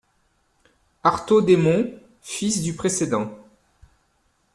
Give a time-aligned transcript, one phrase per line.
[1.03, 1.85] Arthaud des Monts,
[2.21, 3.29] fils du précédent.